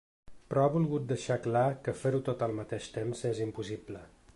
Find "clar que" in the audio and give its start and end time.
1.45-1.95